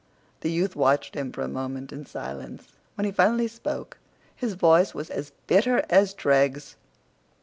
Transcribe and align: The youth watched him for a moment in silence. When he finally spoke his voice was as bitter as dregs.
The 0.39 0.49
youth 0.49 0.75
watched 0.75 1.13
him 1.15 1.31
for 1.31 1.43
a 1.43 1.47
moment 1.47 1.93
in 1.93 2.07
silence. 2.07 2.69
When 2.95 3.05
he 3.05 3.11
finally 3.11 3.47
spoke 3.47 3.99
his 4.35 4.55
voice 4.55 4.95
was 4.95 5.11
as 5.11 5.31
bitter 5.45 5.85
as 5.91 6.15
dregs. 6.15 6.75